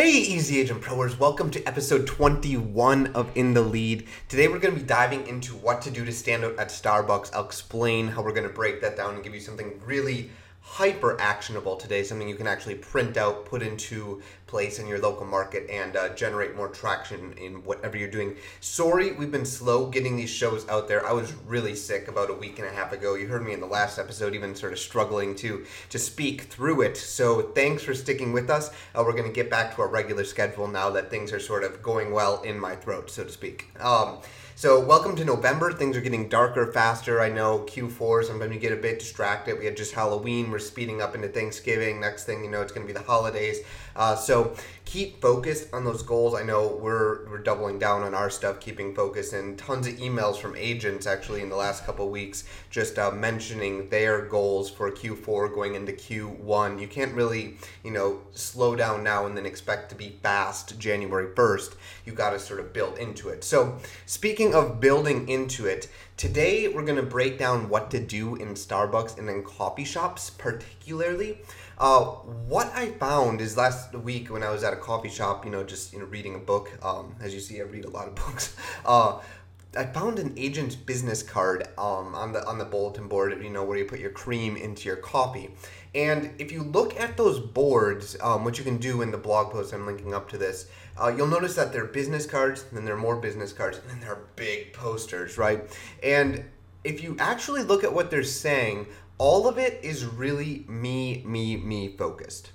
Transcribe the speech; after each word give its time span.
Hey, 0.00 0.12
Easy 0.12 0.60
Agent 0.60 0.80
Proers, 0.80 1.18
welcome 1.18 1.50
to 1.50 1.64
episode 1.64 2.06
21 2.06 3.08
of 3.16 3.36
In 3.36 3.52
the 3.52 3.62
Lead. 3.62 4.06
Today 4.28 4.46
we're 4.46 4.60
going 4.60 4.74
to 4.74 4.80
be 4.80 4.86
diving 4.86 5.26
into 5.26 5.56
what 5.56 5.82
to 5.82 5.90
do 5.90 6.04
to 6.04 6.12
stand 6.12 6.44
out 6.44 6.56
at 6.56 6.68
Starbucks. 6.68 7.34
I'll 7.34 7.44
explain 7.44 8.06
how 8.06 8.22
we're 8.22 8.32
going 8.32 8.46
to 8.46 8.54
break 8.54 8.80
that 8.80 8.96
down 8.96 9.16
and 9.16 9.24
give 9.24 9.34
you 9.34 9.40
something 9.40 9.72
really 9.84 10.30
hyper 10.60 11.20
actionable 11.20 11.76
today, 11.76 12.02
something 12.02 12.28
you 12.28 12.34
can 12.34 12.46
actually 12.46 12.74
print 12.74 13.16
out, 13.16 13.44
put 13.46 13.62
into 13.62 14.22
place 14.46 14.78
in 14.78 14.86
your 14.86 14.98
local 14.98 15.26
market, 15.26 15.68
and 15.68 15.96
uh, 15.96 16.10
generate 16.10 16.54
more 16.56 16.68
traction 16.68 17.32
in 17.38 17.64
whatever 17.64 17.96
you're 17.96 18.10
doing. 18.10 18.36
Sorry, 18.60 19.12
we've 19.12 19.30
been 19.30 19.44
slow 19.44 19.86
getting 19.86 20.16
these 20.16 20.30
shows 20.30 20.68
out 20.68 20.86
there. 20.86 21.06
I 21.06 21.12
was 21.12 21.32
really 21.46 21.74
sick 21.74 22.08
about 22.08 22.30
a 22.30 22.34
week 22.34 22.58
and 22.58 22.68
a 22.68 22.72
half 22.72 22.92
ago. 22.92 23.14
You 23.14 23.26
heard 23.26 23.44
me 23.44 23.52
in 23.52 23.60
the 23.60 23.66
last 23.66 23.98
episode, 23.98 24.34
even 24.34 24.54
sort 24.54 24.72
of 24.72 24.78
struggling 24.78 25.34
to 25.36 25.64
to 25.90 25.98
speak 25.98 26.42
through 26.42 26.82
it. 26.82 26.96
So 26.96 27.42
thanks 27.54 27.82
for 27.82 27.94
sticking 27.94 28.32
with 28.32 28.50
us. 28.50 28.70
Uh, 28.94 29.02
we're 29.04 29.12
going 29.12 29.24
to 29.24 29.32
get 29.32 29.50
back 29.50 29.74
to 29.74 29.82
our 29.82 29.88
regular 29.88 30.24
schedule 30.24 30.68
now 30.68 30.90
that 30.90 31.10
things 31.10 31.32
are 31.32 31.40
sort 31.40 31.64
of 31.64 31.82
going 31.82 32.12
well 32.12 32.42
in 32.42 32.58
my 32.58 32.76
throat, 32.76 33.10
so 33.10 33.24
to 33.24 33.30
speak. 33.30 33.66
Um, 33.80 34.18
so, 34.58 34.80
welcome 34.80 35.14
to 35.14 35.24
November. 35.24 35.70
Things 35.70 35.96
are 35.96 36.00
getting 36.00 36.28
darker 36.28 36.72
faster. 36.72 37.20
I 37.20 37.28
know 37.28 37.60
Q4, 37.60 38.24
sometimes 38.24 38.52
you 38.52 38.58
get 38.58 38.72
a 38.72 38.76
bit 38.76 38.98
distracted. 38.98 39.56
We 39.56 39.66
had 39.66 39.76
just 39.76 39.94
Halloween, 39.94 40.50
we're 40.50 40.58
speeding 40.58 41.00
up 41.00 41.14
into 41.14 41.28
Thanksgiving. 41.28 42.00
Next 42.00 42.24
thing 42.24 42.42
you 42.42 42.50
know, 42.50 42.60
it's 42.60 42.72
going 42.72 42.84
to 42.84 42.92
be 42.92 42.98
the 42.98 43.06
holidays. 43.06 43.60
Uh, 43.94 44.16
so, 44.16 44.56
keep 44.88 45.20
focused 45.20 45.68
on 45.74 45.84
those 45.84 46.02
goals. 46.02 46.34
I 46.34 46.42
know 46.42 46.78
we're, 46.80 47.28
we're 47.28 47.38
doubling 47.38 47.78
down 47.78 48.02
on 48.02 48.14
our 48.14 48.30
stuff, 48.30 48.58
keeping 48.58 48.94
focused, 48.94 49.34
and 49.34 49.58
tons 49.58 49.86
of 49.86 49.94
emails 49.96 50.38
from 50.38 50.56
agents 50.56 51.06
actually 51.06 51.42
in 51.42 51.50
the 51.50 51.56
last 51.56 51.84
couple 51.84 52.08
weeks 52.08 52.44
just 52.70 52.98
uh, 52.98 53.10
mentioning 53.10 53.90
their 53.90 54.22
goals 54.22 54.70
for 54.70 54.90
Q4 54.90 55.54
going 55.54 55.74
into 55.74 55.92
Q1. 55.92 56.80
You 56.80 56.88
can't 56.88 57.12
really, 57.12 57.58
you 57.84 57.90
know, 57.90 58.20
slow 58.32 58.74
down 58.74 59.04
now 59.04 59.26
and 59.26 59.36
then 59.36 59.44
expect 59.44 59.90
to 59.90 59.94
be 59.94 60.16
fast 60.22 60.78
January 60.78 61.34
1st. 61.34 61.74
You 62.06 62.12
got 62.12 62.30
to 62.30 62.38
sort 62.38 62.58
of 62.58 62.72
build 62.72 62.96
into 62.96 63.28
it. 63.28 63.44
So, 63.44 63.78
speaking 64.06 64.47
Speaking 64.48 64.64
of 64.64 64.80
building 64.80 65.28
into 65.28 65.66
it, 65.66 65.88
today 66.16 66.68
we're 66.68 66.86
going 66.86 66.96
to 66.96 67.02
break 67.02 67.38
down 67.38 67.68
what 67.68 67.90
to 67.90 68.00
do 68.00 68.34
in 68.36 68.54
Starbucks 68.54 69.18
and 69.18 69.28
in 69.28 69.42
coffee 69.42 69.84
shops, 69.84 70.30
particularly. 70.30 71.42
Uh, 71.76 72.04
what 72.48 72.72
I 72.74 72.92
found 72.92 73.42
is 73.42 73.58
last 73.58 73.92
week 73.92 74.30
when 74.30 74.42
I 74.42 74.48
was 74.48 74.64
at 74.64 74.72
a 74.72 74.76
coffee 74.76 75.10
shop, 75.10 75.44
you 75.44 75.50
know, 75.50 75.64
just 75.64 75.92
you 75.92 75.98
know 75.98 76.06
reading 76.06 76.34
a 76.34 76.38
book. 76.38 76.70
Um, 76.82 77.14
as 77.20 77.34
you 77.34 77.40
see, 77.40 77.60
I 77.60 77.64
read 77.64 77.84
a 77.84 77.90
lot 77.90 78.08
of 78.08 78.14
books. 78.26 78.56
Uh, 78.86 79.18
I 79.76 79.84
found 79.84 80.18
an 80.18 80.32
agent's 80.38 80.76
business 80.76 81.22
card 81.22 81.68
um, 81.76 82.14
on 82.14 82.32
the 82.32 82.42
on 82.46 82.56
the 82.56 82.64
bulletin 82.64 83.06
board. 83.06 83.38
You 83.42 83.50
know 83.50 83.64
where 83.64 83.76
you 83.76 83.84
put 83.84 84.00
your 84.00 84.12
cream 84.12 84.56
into 84.56 84.88
your 84.88 84.96
coffee, 84.96 85.50
and 85.94 86.30
if 86.38 86.52
you 86.52 86.62
look 86.62 86.98
at 86.98 87.16
those 87.16 87.40
boards, 87.40 88.16
um, 88.20 88.44
what 88.44 88.58
you 88.58 88.64
can 88.64 88.78
do 88.78 89.02
in 89.02 89.10
the 89.10 89.18
blog 89.18 89.52
post 89.52 89.72
I'm 89.72 89.86
linking 89.86 90.14
up 90.14 90.28
to 90.30 90.38
this, 90.38 90.68
uh, 91.00 91.12
you'll 91.16 91.28
notice 91.28 91.54
that 91.54 91.72
they're 91.72 91.86
business 91.86 92.26
cards, 92.26 92.64
then 92.72 92.84
there 92.84 92.94
are 92.94 92.98
more 92.98 93.16
business 93.16 93.52
cards, 93.52 93.78
and 93.78 93.88
then 93.90 94.00
there 94.00 94.12
are 94.12 94.28
big 94.36 94.72
posters, 94.72 95.38
right? 95.38 95.64
And 96.02 96.44
if 96.84 97.02
you 97.02 97.16
actually 97.18 97.62
look 97.62 97.84
at 97.84 97.92
what 97.92 98.10
they're 98.10 98.22
saying, 98.22 98.86
all 99.16 99.48
of 99.48 99.58
it 99.58 99.80
is 99.82 100.04
really 100.04 100.64
me, 100.68 101.22
me, 101.24 101.56
me 101.56 101.96
focused. 101.96 102.52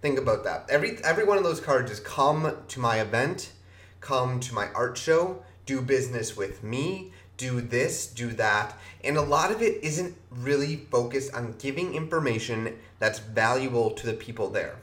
Think 0.00 0.18
about 0.18 0.42
that. 0.44 0.66
Every 0.68 0.98
every 1.04 1.24
one 1.24 1.38
of 1.38 1.44
those 1.44 1.60
cards 1.60 1.90
is 1.90 2.00
come 2.00 2.56
to 2.66 2.80
my 2.80 3.00
event, 3.00 3.52
come 4.00 4.40
to 4.40 4.52
my 4.52 4.68
art 4.74 4.98
show, 4.98 5.44
do 5.64 5.80
business 5.80 6.36
with 6.36 6.64
me, 6.64 7.12
do 7.42 7.60
this, 7.60 8.06
do 8.06 8.28
that. 8.28 8.78
And 9.02 9.16
a 9.16 9.22
lot 9.22 9.50
of 9.50 9.60
it 9.60 9.82
isn't 9.82 10.16
really 10.30 10.76
focused 10.76 11.34
on 11.34 11.56
giving 11.58 11.94
information 11.94 12.78
that's 13.00 13.18
valuable 13.18 13.90
to 13.90 14.06
the 14.06 14.12
people 14.12 14.48
there. 14.48 14.76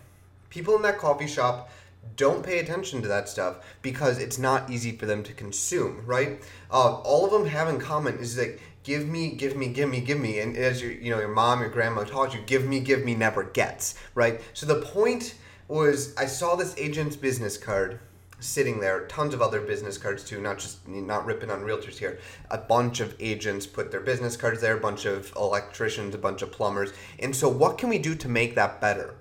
People 0.49 0.75
in 0.75 0.81
that 0.81 0.97
coffee 0.97 1.27
shop 1.27 1.71
don't 2.17 2.43
pay 2.43 2.59
attention 2.59 3.01
to 3.01 3.07
that 3.07 3.29
stuff 3.29 3.57
because 3.81 4.19
it's 4.19 4.37
not 4.37 4.69
easy 4.69 4.91
for 4.91 5.05
them 5.05 5.23
to 5.23 5.33
consume, 5.33 6.03
right? 6.05 6.41
Uh, 6.69 6.95
all 6.95 7.23
of 7.23 7.31
them 7.31 7.45
have 7.45 7.69
in 7.69 7.79
common 7.79 8.17
is 8.17 8.37
like 8.37 8.59
give 8.83 9.07
me, 9.07 9.31
give 9.31 9.55
me, 9.55 9.69
give 9.69 9.89
me, 9.89 10.01
give 10.01 10.19
me, 10.19 10.39
and 10.39 10.57
as 10.57 10.81
your 10.81 10.91
you 10.91 11.11
know 11.11 11.19
your 11.19 11.29
mom, 11.29 11.61
your 11.61 11.69
grandma 11.69 12.03
taught 12.03 12.33
you, 12.33 12.41
give 12.45 12.65
me, 12.65 12.81
give 12.81 13.05
me 13.05 13.15
never 13.15 13.43
gets, 13.43 13.95
right? 14.15 14.41
So 14.53 14.65
the 14.65 14.81
point 14.81 15.35
was 15.69 16.13
I 16.17 16.25
saw 16.25 16.55
this 16.55 16.75
agent's 16.77 17.15
business 17.15 17.57
card 17.57 17.99
sitting 18.39 18.79
there 18.79 19.05
tons 19.07 19.33
of 19.33 19.41
other 19.41 19.61
business 19.61 19.97
cards 19.97 20.23
too 20.23 20.41
not 20.41 20.59
just 20.59 20.87
not 20.87 21.25
ripping 21.25 21.51
on 21.51 21.61
realtors 21.61 21.97
here. 21.97 22.19
A 22.51 22.57
bunch 22.57 22.99
of 22.99 23.15
agents 23.19 23.65
put 23.65 23.91
their 23.91 24.01
business 24.01 24.37
cards 24.37 24.61
there 24.61 24.77
a 24.77 24.79
bunch 24.79 25.05
of 25.05 25.33
electricians 25.35 26.15
a 26.15 26.17
bunch 26.17 26.41
of 26.41 26.51
plumbers. 26.51 26.91
And 27.19 27.35
so 27.35 27.49
what 27.49 27.77
can 27.77 27.89
we 27.89 27.99
do 27.99 28.15
to 28.15 28.29
make 28.29 28.55
that 28.55 28.81
better 28.81 29.15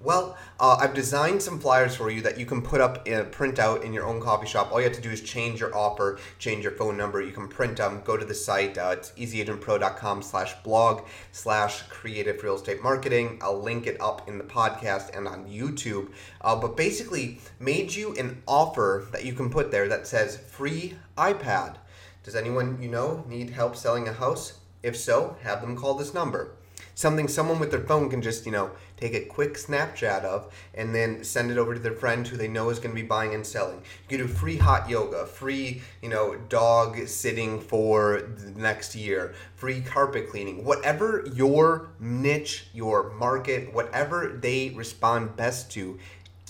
well, 0.00 0.36
uh, 0.60 0.78
I've 0.80 0.94
designed 0.94 1.42
some 1.42 1.58
flyers 1.58 1.96
for 1.96 2.08
you 2.08 2.20
that 2.22 2.38
you 2.38 2.46
can 2.46 2.62
put 2.62 2.80
up 2.80 3.08
in 3.08 3.18
a 3.18 3.24
printout 3.24 3.82
in 3.82 3.92
your 3.92 4.06
own 4.06 4.20
coffee 4.20 4.46
shop. 4.46 4.70
All 4.70 4.78
you 4.78 4.84
have 4.84 4.94
to 4.94 5.02
do 5.02 5.10
is 5.10 5.20
change 5.20 5.58
your 5.58 5.76
offer, 5.76 6.20
change 6.38 6.62
your 6.62 6.72
phone 6.72 6.96
number. 6.96 7.20
You 7.20 7.32
can 7.32 7.48
print 7.48 7.78
them. 7.78 8.02
Go 8.04 8.16
to 8.16 8.24
the 8.24 8.34
site. 8.34 8.78
Uh, 8.78 8.94
it's 8.96 9.10
easyagentpro.com 9.12 10.22
slash 10.22 10.54
blog 10.62 11.04
slash 11.32 11.82
creative 11.88 12.40
real 12.44 12.54
estate 12.54 12.80
marketing. 12.80 13.40
I'll 13.42 13.60
link 13.60 13.88
it 13.88 14.00
up 14.00 14.28
in 14.28 14.38
the 14.38 14.44
podcast 14.44 15.16
and 15.16 15.26
on 15.26 15.46
YouTube. 15.46 16.12
Uh, 16.40 16.54
but 16.54 16.76
basically, 16.76 17.40
made 17.58 17.92
you 17.92 18.14
an 18.14 18.42
offer 18.46 19.08
that 19.10 19.24
you 19.24 19.32
can 19.32 19.50
put 19.50 19.72
there 19.72 19.88
that 19.88 20.06
says 20.06 20.36
free 20.36 20.94
iPad. 21.16 21.74
Does 22.22 22.36
anyone 22.36 22.80
you 22.80 22.88
know 22.88 23.24
need 23.28 23.50
help 23.50 23.74
selling 23.74 24.06
a 24.06 24.12
house? 24.12 24.58
If 24.80 24.96
so, 24.96 25.36
have 25.42 25.60
them 25.60 25.76
call 25.76 25.94
this 25.94 26.14
number 26.14 26.52
something 26.98 27.28
someone 27.28 27.60
with 27.60 27.70
their 27.70 27.78
phone 27.78 28.10
can 28.10 28.20
just, 28.20 28.44
you 28.44 28.50
know, 28.50 28.72
take 28.96 29.14
a 29.14 29.24
quick 29.24 29.54
Snapchat 29.54 30.24
of 30.24 30.52
and 30.74 30.92
then 30.92 31.22
send 31.22 31.48
it 31.48 31.56
over 31.56 31.72
to 31.72 31.78
their 31.78 31.92
friend 31.92 32.26
who 32.26 32.36
they 32.36 32.48
know 32.48 32.70
is 32.70 32.80
going 32.80 32.92
to 32.92 33.00
be 33.00 33.06
buying 33.06 33.32
and 33.34 33.46
selling. 33.46 33.76
You 33.76 34.18
can 34.18 34.26
do 34.26 34.32
free 34.32 34.56
hot 34.56 34.90
yoga, 34.90 35.24
free, 35.24 35.80
you 36.02 36.08
know, 36.08 36.34
dog 36.48 37.06
sitting 37.06 37.60
for 37.60 38.22
the 38.36 38.50
next 38.60 38.96
year, 38.96 39.32
free 39.54 39.80
carpet 39.80 40.28
cleaning, 40.28 40.64
whatever 40.64 41.24
your 41.32 41.90
niche, 42.00 42.66
your 42.74 43.10
market, 43.10 43.72
whatever 43.72 44.36
they 44.36 44.70
respond 44.70 45.36
best 45.36 45.70
to, 45.74 46.00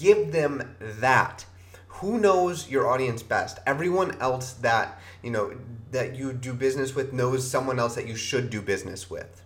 give 0.00 0.32
them 0.32 0.76
that. 0.80 1.44
Who 1.88 2.18
knows 2.18 2.70
your 2.70 2.88
audience 2.88 3.22
best? 3.22 3.58
Everyone 3.66 4.16
else 4.18 4.54
that 4.54 4.98
you 5.22 5.30
know 5.30 5.52
that 5.90 6.16
you 6.16 6.32
do 6.32 6.54
business 6.54 6.94
with 6.94 7.12
knows 7.12 7.46
someone 7.46 7.78
else 7.78 7.96
that 7.96 8.08
you 8.08 8.16
should 8.16 8.48
do 8.48 8.62
business 8.62 9.10
with 9.10 9.42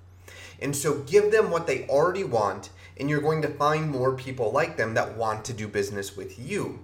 and 0.63 0.75
so 0.75 1.01
give 1.01 1.31
them 1.31 1.51
what 1.51 1.67
they 1.67 1.87
already 1.89 2.25
want, 2.25 2.71
and 2.97 3.11
you're 3.11 3.21
going 3.21 3.43
to 3.43 3.49
find 3.49 3.91
more 3.91 4.15
people 4.15 4.53
like 4.53 4.77
them 4.77 4.95
that 4.95 5.17
want 5.17 5.45
to 5.47 5.53
do 5.53 5.67
business 5.67 6.17
with 6.17 6.39
you. 6.39 6.79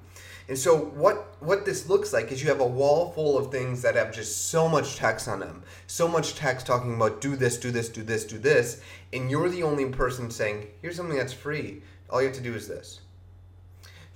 And 0.49 0.59
so 0.59 0.77
what 0.77 1.37
what 1.41 1.67
this 1.67 1.89
looks 1.89 2.13
like 2.13 2.33
is 2.33 2.43
you 2.43 2.49
have 2.49 2.61
a 2.61 2.67
wall 2.67 3.13
full 3.13 3.37
of 3.37 3.53
things 3.53 3.83
that 3.83 3.95
have 3.97 4.15
just 4.15 4.49
so 4.49 4.67
much 4.67 4.97
text 4.97 5.29
on 5.29 5.41
them. 5.41 5.63
So 5.87 6.09
much 6.09 6.35
text 6.35 6.67
talking 6.67 6.95
about 6.95 7.21
do 7.21 7.37
this, 7.37 7.59
do 7.59 7.71
this, 7.71 7.91
do 7.91 8.03
this, 8.03 8.25
do 8.25 8.39
this, 8.39 8.81
and 9.13 9.31
you're 9.31 9.51
the 9.51 9.63
only 9.63 9.87
person 9.91 10.31
saying, 10.31 10.67
"Here's 10.81 10.97
something 10.97 11.19
that's 11.19 11.35
free. 11.35 11.83
All 12.09 12.23
you 12.23 12.29
have 12.29 12.37
to 12.37 12.43
do 12.43 12.55
is 12.55 12.67
this." 12.67 13.01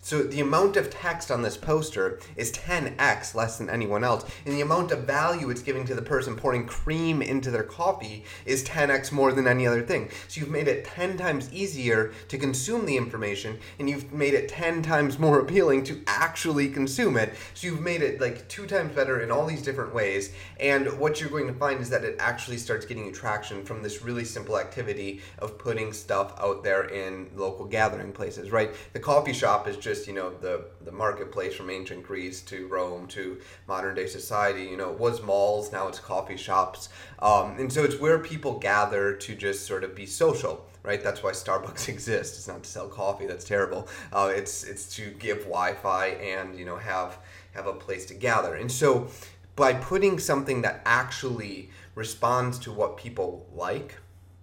So 0.05 0.25
the 0.25 0.41
amount 0.41 0.77
of 0.77 0.91
text 0.91 1.31
on 1.31 1.43
this 1.43 1.57
poster 1.57 2.19
is 2.35 2.51
10x 2.51 3.37
less 3.37 3.57
than 3.57 3.71
anyone 3.71 4.03
else, 4.03 4.29
and 4.45 4.53
the 4.53 4.61
amount 4.61 4.91
of 4.91 5.05
value 5.05 5.49
it's 5.49 5.63
giving 5.63 5.85
to 5.85 5.95
the 5.95 6.03
person 6.03 6.35
pouring 6.35 6.67
cream 6.67 7.23
into 7.23 7.53
their 7.53 7.63
coffee 7.63 8.25
is 8.45 8.65
10x 8.65 9.13
more 9.13 9.33
than 9.33 9.47
any 9.47 9.65
other 9.65 9.81
thing. 9.81 10.11
So 10.27 10.41
you've 10.41 10.51
made 10.51 10.67
it 10.67 10.85
10 10.85 11.19
times 11.19 11.53
easier 11.53 12.13
to 12.27 12.37
consume 12.37 12.85
the 12.85 12.97
information, 12.97 13.61
and 13.79 13.89
you've 13.89 14.13
made 14.13 14.35
it 14.35 14.49
10 14.49 14.83
times 14.83 15.21
more 15.21 15.39
appealing 15.41 15.85
to 15.85 16.03
actually 16.09 16.69
consume 16.69 17.17
it. 17.17 17.35
So 17.55 17.69
you've 17.69 17.81
made 17.81 18.03
it 18.03 18.21
like 18.21 18.49
two 18.49 18.67
times 18.67 18.97
better 18.97 19.21
in 19.21 19.31
all 19.31 19.47
these 19.47 19.63
different 19.63 19.95
ways, 19.95 20.33
and 20.59 20.99
what 20.99 21.21
you're 21.21 21.31
going 21.31 21.47
to 21.47 21.55
find 21.55 21.81
is 21.81 21.91
that 21.91 22.03
it 22.03 22.17
actually 22.19 22.59
starts 22.59 22.87
getting 22.87 23.07
you 23.07 23.13
traction 23.13 23.65
from 23.65 23.85
this 23.85 24.03
really 24.03 24.25
simple 24.25 24.59
activity 24.59 25.21
of 25.39 25.59
putting 25.59 25.93
stuff 25.93 26.35
out 26.41 26.65
there 26.65 26.89
in 26.89 27.31
local 27.37 27.67
gathering 27.67 28.11
places, 28.11 28.51
right? 28.51 28.73
The 28.95 28.99
coffee 28.99 29.33
shop 29.33 29.69
is 29.69 29.77
just 29.77 29.92
just 29.93 30.07
you 30.07 30.15
know 30.15 30.31
the 30.41 30.65
the 30.83 30.93
marketplace 30.93 31.55
from 31.55 31.69
ancient 31.71 32.03
Greece 32.03 32.41
to 32.43 32.67
Rome 32.69 33.07
to 33.09 33.39
modern 33.67 33.95
day 33.95 34.07
society. 34.07 34.65
You 34.65 34.77
know, 34.77 34.91
it 34.91 34.99
was 34.99 35.23
malls, 35.23 35.71
now 35.73 35.89
it's 35.89 35.99
coffee 35.99 36.37
shops, 36.37 36.89
um, 37.19 37.59
and 37.59 37.73
so 37.73 37.85
it's 37.85 37.99
where 38.01 38.19
people 38.19 38.59
gather 38.59 39.15
to 39.15 39.35
just 39.35 39.67
sort 39.67 39.85
of 39.85 39.95
be 39.95 40.07
social 40.07 40.67
right? 40.85 41.05
That's 41.05 41.23
why 41.23 41.31
Starbucks 41.31 41.89
exists. 41.95 42.39
It's 42.39 42.49
not 42.49 42.65
to 42.65 42.69
sell 42.69 42.89
coffee. 42.89 43.27
That's 43.27 43.45
terrible. 43.45 43.87
Uh, 44.13 44.33
it's 44.35 44.65
it's 44.65 44.93
to 44.97 45.11
give 45.13 45.39
Wi-Fi 45.45 46.07
and 46.09 46.59
you 46.59 46.65
know 46.65 46.77
have 46.77 47.19
have 47.53 47.67
a 47.67 47.73
place 47.73 48.07
to 48.07 48.15
gather. 48.15 48.55
And 48.57 48.71
so 48.71 49.09
by 49.55 49.75
putting 49.75 50.19
something 50.19 50.63
that 50.63 50.81
actually 50.87 51.71
responds 51.95 52.59
to 52.61 52.73
what 52.73 52.97
people 52.97 53.47
like, 53.55 53.97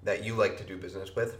that 0.04 0.24
you 0.24 0.36
like 0.36 0.58
to 0.60 0.64
do 0.64 0.78
business 0.78 1.16
with, 1.16 1.38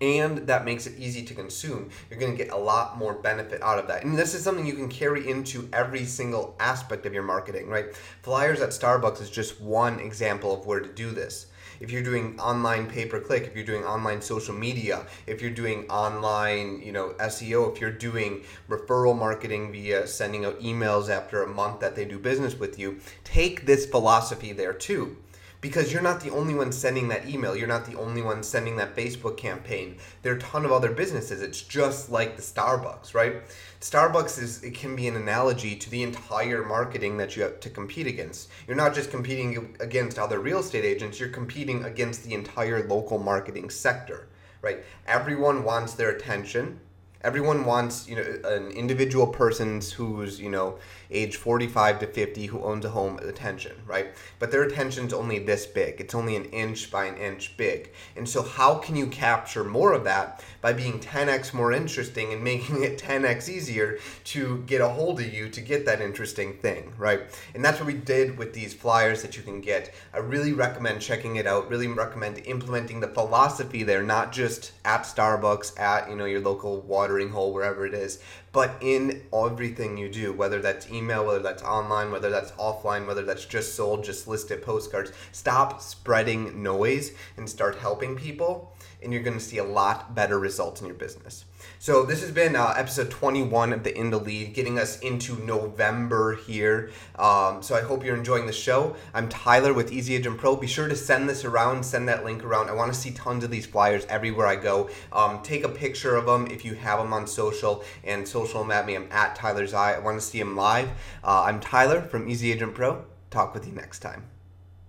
and 0.00 0.38
that 0.46 0.64
makes 0.64 0.86
it 0.86 0.98
easy 0.98 1.22
to 1.24 1.34
consume, 1.34 1.90
you're 2.10 2.18
going 2.18 2.36
to 2.36 2.42
get 2.42 2.52
a 2.52 2.56
lot 2.56 2.98
more 2.98 3.14
benefit 3.14 3.62
out 3.62 3.78
of 3.78 3.86
that. 3.88 4.04
And 4.04 4.18
this 4.18 4.34
is 4.34 4.42
something 4.42 4.66
you 4.66 4.74
can 4.74 4.88
carry 4.88 5.28
into 5.30 5.68
every 5.72 6.04
single 6.04 6.56
aspect 6.58 7.06
of 7.06 7.14
your 7.14 7.22
marketing, 7.22 7.68
right? 7.68 7.94
Flyers 8.22 8.60
at 8.60 8.70
Starbucks 8.70 9.20
is 9.20 9.30
just 9.30 9.60
one 9.60 10.00
example 10.00 10.52
of 10.52 10.66
where 10.66 10.80
to 10.80 10.88
do 10.88 11.10
this. 11.10 11.46
if 11.80 11.90
you're 11.90 12.02
doing 12.02 12.38
online 12.38 12.86
pay 12.86 13.04
per 13.04 13.20
click, 13.20 13.44
if 13.44 13.54
you're 13.56 13.64
doing 13.64 13.84
online 13.84 14.22
social 14.22 14.54
media, 14.54 15.06
if 15.26 15.42
you're 15.42 15.50
doing 15.50 15.84
online, 15.88 16.80
you 16.80 16.92
know, 16.92 17.14
SEO, 17.18 17.72
if 17.72 17.80
you're 17.80 17.90
doing 17.90 18.42
referral 18.68 19.18
marketing 19.18 19.72
via 19.72 20.06
sending 20.06 20.44
out 20.44 20.60
emails 20.60 21.08
after 21.08 21.42
a 21.42 21.48
month 21.48 21.80
that 21.80 21.96
they 21.96 22.04
do 22.04 22.18
business 22.18 22.58
with 22.58 22.78
you, 22.78 23.00
take 23.24 23.66
this 23.66 23.86
philosophy 23.86 24.52
there 24.52 24.72
too 24.72 25.16
because 25.64 25.90
you're 25.90 26.02
not 26.02 26.20
the 26.20 26.28
only 26.28 26.54
one 26.54 26.70
sending 26.70 27.08
that 27.08 27.26
email. 27.26 27.56
You're 27.56 27.66
not 27.66 27.86
the 27.86 27.98
only 27.98 28.20
one 28.20 28.42
sending 28.42 28.76
that 28.76 28.94
Facebook 28.94 29.38
campaign. 29.38 29.96
There 30.20 30.34
are 30.34 30.36
a 30.36 30.38
ton 30.38 30.66
of 30.66 30.72
other 30.72 30.90
businesses. 30.90 31.40
It's 31.40 31.62
just 31.62 32.10
like 32.10 32.36
the 32.36 32.42
Starbucks, 32.42 33.14
right? 33.14 33.36
Starbucks 33.80 34.42
is 34.42 34.62
it 34.62 34.74
can 34.74 34.94
be 34.94 35.08
an 35.08 35.16
analogy 35.16 35.74
to 35.74 35.88
the 35.88 36.02
entire 36.02 36.62
marketing 36.66 37.16
that 37.16 37.34
you 37.34 37.44
have 37.44 37.60
to 37.60 37.70
compete 37.70 38.06
against. 38.06 38.50
You're 38.68 38.76
not 38.76 38.94
just 38.94 39.10
competing 39.10 39.74
against 39.80 40.18
other 40.18 40.38
real 40.38 40.58
estate 40.58 40.84
agents, 40.84 41.18
you're 41.18 41.30
competing 41.30 41.82
against 41.84 42.24
the 42.24 42.34
entire 42.34 42.86
local 42.86 43.18
marketing 43.18 43.70
sector, 43.70 44.28
right? 44.60 44.84
Everyone 45.06 45.64
wants 45.64 45.94
their 45.94 46.10
attention 46.10 46.78
everyone 47.24 47.64
wants 47.64 48.06
you 48.06 48.14
know 48.14 48.38
an 48.44 48.70
individual 48.70 49.26
person's 49.26 49.90
who's 49.90 50.38
you 50.38 50.50
know 50.50 50.78
age 51.10 51.36
45 51.36 52.00
to 52.00 52.06
50 52.06 52.46
who 52.46 52.62
owns 52.62 52.84
a 52.84 52.90
home 52.90 53.18
attention 53.18 53.72
right? 53.86 54.08
But 54.38 54.50
their 54.50 54.62
attention's 54.64 55.12
only 55.12 55.38
this 55.38 55.66
big. 55.66 56.00
It's 56.00 56.14
only 56.14 56.36
an 56.36 56.46
inch 56.46 56.90
by 56.90 57.06
an 57.06 57.16
inch 57.16 57.56
big. 57.56 57.92
And 58.16 58.28
so 58.28 58.42
how 58.42 58.76
can 58.76 58.96
you 58.96 59.06
capture 59.06 59.64
more 59.64 59.92
of 59.92 60.04
that 60.04 60.42
by 60.60 60.72
being 60.72 60.98
10x 60.98 61.54
more 61.54 61.72
interesting 61.72 62.32
and 62.32 62.42
making 62.52 62.82
it 62.82 62.98
10x 62.98 63.48
easier 63.48 63.98
to 64.24 64.62
get 64.66 64.80
a 64.80 64.88
hold 64.88 65.20
of 65.20 65.32
you 65.32 65.48
to 65.48 65.60
get 65.60 65.86
that 65.86 66.00
interesting 66.00 66.54
thing 66.54 66.92
right? 66.98 67.22
And 67.54 67.64
that's 67.64 67.78
what 67.78 67.86
we 67.86 67.94
did 67.94 68.36
with 68.36 68.52
these 68.52 68.74
flyers 68.74 69.22
that 69.22 69.36
you 69.36 69.42
can 69.42 69.60
get. 69.60 69.94
I 70.12 70.18
really 70.18 70.52
recommend 70.52 71.00
checking 71.00 71.36
it 71.36 71.46
out 71.46 71.70
really 71.70 71.88
recommend 71.88 72.38
implementing 72.46 73.00
the 73.00 73.08
philosophy 73.08 73.82
there 73.82 74.02
not 74.02 74.32
just 74.32 74.72
at 74.84 75.02
starbucks 75.02 75.78
at 75.78 76.08
you 76.10 76.16
know 76.16 76.24
your 76.24 76.40
local 76.40 76.80
water 76.82 77.13
watering 77.14 77.30
hole, 77.30 77.52
wherever 77.52 77.86
it 77.86 77.94
is. 77.94 78.18
But 78.50 78.76
in 78.80 79.22
everything 79.32 79.96
you 79.96 80.08
do, 80.08 80.32
whether 80.32 80.60
that's 80.60 80.90
email, 80.90 81.24
whether 81.24 81.38
that's 81.38 81.62
online, 81.62 82.10
whether 82.10 82.30
that's 82.30 82.50
offline, 82.52 83.06
whether 83.06 83.22
that's 83.22 83.44
just 83.44 83.76
sold, 83.76 84.02
just 84.04 84.26
listed 84.26 84.62
postcards, 84.62 85.12
stop 85.30 85.80
spreading 85.80 86.60
noise 86.62 87.12
and 87.36 87.48
start 87.48 87.76
helping 87.78 88.16
people, 88.16 88.73
and 89.04 89.12
you're 89.12 89.22
going 89.22 89.38
to 89.38 89.44
see 89.44 89.58
a 89.58 89.64
lot 89.64 90.14
better 90.14 90.38
results 90.38 90.80
in 90.80 90.86
your 90.86 90.96
business. 90.96 91.44
So 91.78 92.04
this 92.04 92.22
has 92.22 92.30
been 92.30 92.56
uh, 92.56 92.74
episode 92.76 93.10
21 93.10 93.72
of 93.72 93.84
the 93.84 93.96
In 93.96 94.10
the 94.10 94.18
Lead, 94.18 94.54
getting 94.54 94.78
us 94.78 94.98
into 95.00 95.36
November 95.44 96.36
here. 96.36 96.90
Um, 97.18 97.62
so 97.62 97.74
I 97.74 97.82
hope 97.82 98.04
you're 98.04 98.16
enjoying 98.16 98.46
the 98.46 98.52
show. 98.52 98.96
I'm 99.12 99.28
Tyler 99.28 99.72
with 99.72 99.92
Easy 99.92 100.14
Agent 100.14 100.38
Pro. 100.38 100.56
Be 100.56 100.66
sure 100.66 100.88
to 100.88 100.96
send 100.96 101.28
this 101.28 101.44
around, 101.44 101.84
send 101.84 102.08
that 102.08 102.24
link 102.24 102.42
around. 102.42 102.70
I 102.70 102.72
want 102.72 102.92
to 102.92 102.98
see 102.98 103.10
tons 103.10 103.44
of 103.44 103.50
these 103.50 103.66
flyers 103.66 104.06
everywhere 104.06 104.46
I 104.46 104.56
go. 104.56 104.88
Um, 105.12 105.42
take 105.42 105.64
a 105.64 105.68
picture 105.68 106.16
of 106.16 106.26
them 106.26 106.46
if 106.46 106.64
you 106.64 106.74
have 106.74 106.98
them 106.98 107.12
on 107.12 107.26
social, 107.26 107.84
and 108.02 108.26
social 108.26 108.60
them 108.60 108.70
at 108.70 108.86
me. 108.86 108.94
I'm 108.94 109.08
at 109.10 109.36
Tyler 109.36 109.66
Zey. 109.66 109.76
I 109.76 109.98
want 109.98 110.18
to 110.18 110.26
see 110.26 110.38
them 110.38 110.56
live. 110.56 110.88
Uh, 111.22 111.42
I'm 111.42 111.60
Tyler 111.60 112.00
from 112.00 112.28
Easy 112.28 112.50
Agent 112.52 112.74
Pro. 112.74 113.04
Talk 113.30 113.52
with 113.52 113.66
you 113.66 113.72
next 113.72 113.98
time. 114.00 114.33